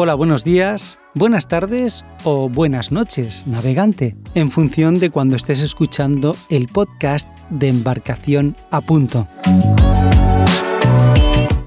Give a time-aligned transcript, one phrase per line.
[0.00, 6.36] Hola, buenos días, buenas tardes o buenas noches, navegante, en función de cuando estés escuchando
[6.50, 9.26] el podcast de embarcación a punto.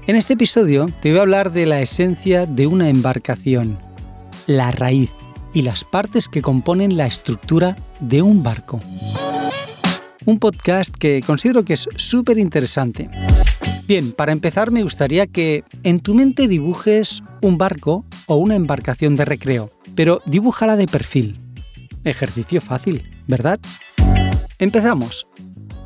[0.06, 3.78] En este episodio te voy a hablar de la esencia de una embarcación,
[4.46, 5.10] la raíz
[5.52, 8.80] y las partes que componen la estructura de un barco.
[10.24, 13.10] Un podcast que considero que es súper interesante
[13.92, 19.16] Bien, para empezar me gustaría que en tu mente dibujes un barco o una embarcación
[19.16, 21.36] de recreo, pero dibújala de perfil.
[22.02, 23.60] Ejercicio fácil, ¿verdad?
[24.58, 25.26] Empezamos.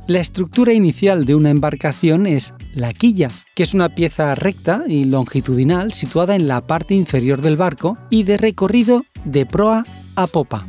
[0.06, 5.06] La estructura inicial de una embarcación es la quilla, que es una pieza recta y
[5.06, 10.64] longitudinal situada en la parte inferior del barco y de recorrido de proa a popa.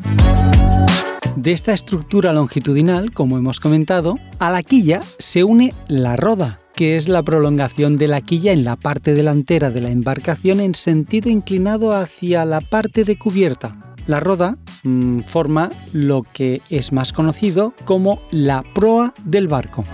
[1.36, 6.96] De esta estructura longitudinal, como hemos comentado, a la quilla se une la roda, que
[6.96, 11.28] es la prolongación de la quilla en la parte delantera de la embarcación en sentido
[11.28, 13.76] inclinado hacia la parte de cubierta.
[14.06, 19.86] La roda mm, forma lo que es más conocido como la proa del barco.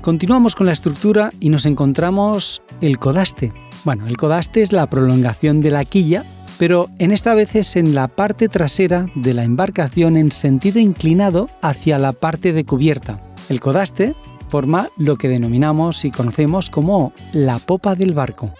[0.00, 3.52] Continuamos con la estructura y nos encontramos el codaste.
[3.84, 6.24] Bueno, el codaste es la prolongación de la quilla,
[6.58, 11.50] pero en esta vez es en la parte trasera de la embarcación en sentido inclinado
[11.60, 13.20] hacia la parte de cubierta.
[13.50, 14.14] El codaste
[14.46, 18.54] forma lo que denominamos y conocemos como la popa del barco.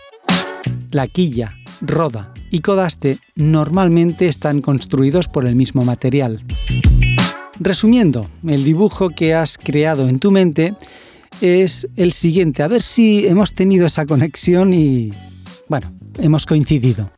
[0.91, 6.43] La quilla, roda y codaste normalmente están construidos por el mismo material.
[7.59, 10.75] Resumiendo, el dibujo que has creado en tu mente
[11.41, 15.13] es el siguiente, a ver si hemos tenido esa conexión y,
[15.69, 17.11] bueno, hemos coincidido.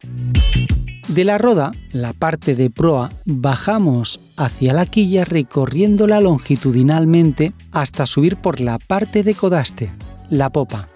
[1.09, 8.37] De la roda, la parte de proa, bajamos hacia la quilla recorriéndola longitudinalmente hasta subir
[8.37, 9.91] por la parte de codaste,
[10.29, 10.86] la popa.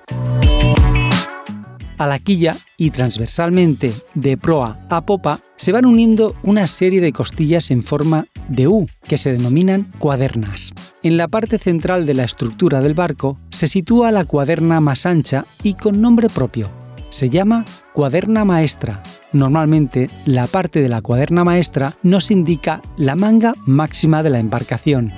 [1.96, 7.12] A la quilla y transversalmente de proa a popa se van uniendo una serie de
[7.12, 10.74] costillas en forma de U que se denominan cuadernas.
[11.02, 15.46] En la parte central de la estructura del barco se sitúa la cuaderna más ancha
[15.62, 16.68] y con nombre propio.
[17.08, 23.54] Se llama cuaderna maestra Normalmente, la parte de la cuaderna maestra nos indica la manga
[23.66, 25.12] máxima de la embarcación.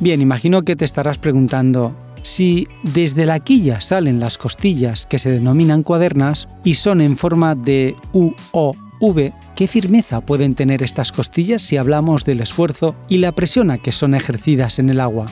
[0.00, 5.30] Bien, imagino que te estarás preguntando, si desde la quilla salen las costillas que se
[5.30, 11.12] denominan cuadernas y son en forma de U o V, ¿qué firmeza pueden tener estas
[11.12, 15.26] costillas si hablamos del esfuerzo y la presión a que son ejercidas en el agua?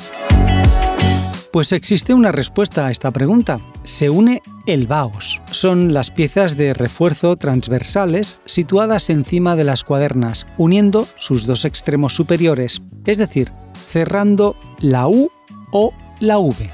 [1.56, 3.60] Pues existe una respuesta a esta pregunta.
[3.82, 5.40] Se une el baos.
[5.52, 12.14] Son las piezas de refuerzo transversales situadas encima de las cuadernas, uniendo sus dos extremos
[12.14, 13.52] superiores, es decir,
[13.86, 15.30] cerrando la U
[15.70, 16.68] o la V.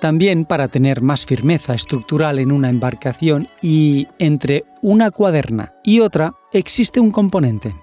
[0.00, 6.34] También para tener más firmeza estructural en una embarcación y entre una cuaderna y otra
[6.52, 7.74] existe un componente,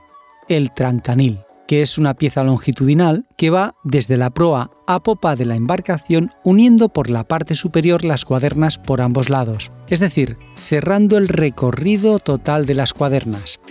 [0.47, 5.45] el trancanil que es una pieza longitudinal que va desde la proa a popa de
[5.45, 11.17] la embarcación uniendo por la parte superior las cuadernas por ambos lados, es decir, cerrando
[11.17, 13.61] el recorrido total de las cuadernas.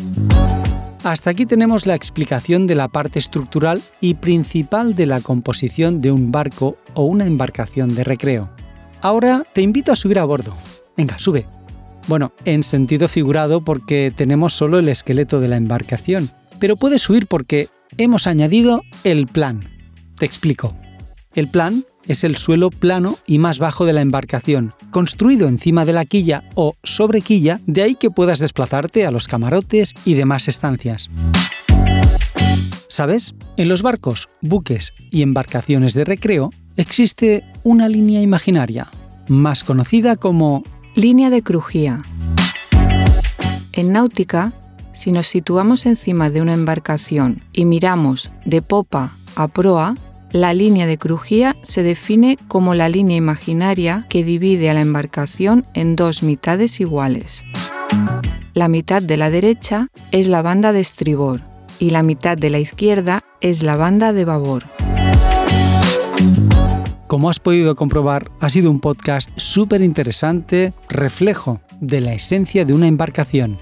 [1.05, 6.11] Hasta aquí tenemos la explicación de la parte estructural y principal de la composición de
[6.11, 8.49] un barco o una embarcación de recreo.
[9.03, 10.57] Ahora te invito a subir a bordo.
[10.97, 11.45] Venga, sube.
[12.09, 17.27] Bueno, en sentido figurado porque tenemos solo el esqueleto de la embarcación, pero puedes subir
[17.27, 17.69] porque
[18.03, 19.61] hemos añadido el plan.
[20.19, 20.75] Te explico.
[21.35, 25.93] El plan es el suelo plano y más bajo de la embarcación, construido encima de
[25.93, 30.49] la quilla o sobre quilla, de ahí que puedas desplazarte a los camarotes y demás
[30.49, 31.11] estancias.
[32.89, 33.35] ¿Sabes?
[33.59, 38.87] En los barcos, buques y embarcaciones de recreo existe una línea imaginaria,
[39.29, 42.03] más conocida como línea de crujía.
[43.73, 44.53] En náutica
[44.93, 49.95] si nos situamos encima de una embarcación y miramos de popa a proa,
[50.33, 55.65] la línea de crujía se define como la línea imaginaria que divide a la embarcación
[55.75, 57.45] en dos mitades iguales.
[58.55, 61.41] La mitad de la derecha es la banda de estribor
[61.79, 64.65] y la mitad de la izquierda es la banda de babor.
[67.07, 72.73] Como has podido comprobar, ha sido un podcast súper interesante, reflejo de la esencia de
[72.73, 73.59] una embarcación.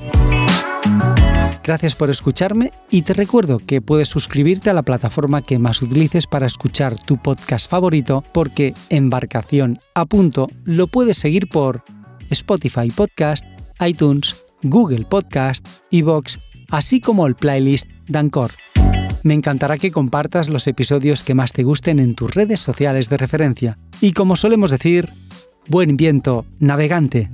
[1.69, 6.27] Gracias por escucharme y te recuerdo que puedes suscribirte a la plataforma que más utilices
[6.27, 11.83] para escuchar tu podcast favorito porque Embarcación a punto lo puedes seguir por
[12.31, 13.45] Spotify Podcast,
[13.87, 16.39] iTunes, Google Podcast, Evox,
[16.71, 18.53] así como el playlist Dancor.
[19.23, 23.19] Me encantará que compartas los episodios que más te gusten en tus redes sociales de
[23.19, 23.77] referencia.
[24.01, 25.11] Y como solemos decir,
[25.69, 27.31] buen viento, navegante.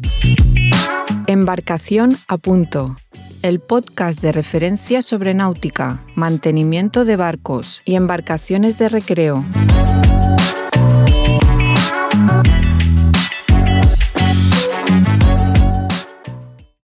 [1.29, 2.97] Embarcación a punto.
[3.45, 9.45] El podcast de referencia sobre náutica, mantenimiento de barcos y embarcaciones de recreo.